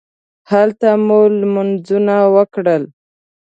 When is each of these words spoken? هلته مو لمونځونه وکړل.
هلته 0.51 0.89
مو 1.05 1.19
لمونځونه 1.39 2.15
وکړل. 2.35 2.83